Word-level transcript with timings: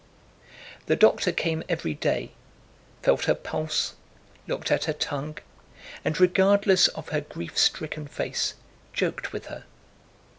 The 0.87 0.95
doctor 0.95 1.31
came 1.31 1.61
every 1.69 1.93
day, 1.93 2.31
felt 3.03 3.25
her 3.25 3.35
pulse, 3.35 3.93
looked 4.47 4.71
at 4.71 4.85
her 4.85 4.93
tongue, 4.93 5.37
and 6.03 6.19
regardless 6.19 6.87
of 6.87 7.09
her 7.09 7.21
grief 7.21 7.55
stricken 7.55 8.07
face 8.07 8.55
joked 8.93 9.31
with 9.31 9.45
her. 9.45 9.65